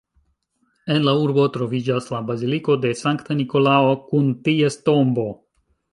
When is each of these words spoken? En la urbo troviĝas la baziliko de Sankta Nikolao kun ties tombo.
En 0.93 1.03
la 1.07 1.13
urbo 1.25 1.43
troviĝas 1.57 2.09
la 2.15 2.21
baziliko 2.31 2.77
de 2.87 2.95
Sankta 3.03 3.39
Nikolao 3.43 3.95
kun 4.09 4.33
ties 4.49 4.79
tombo. 4.89 5.29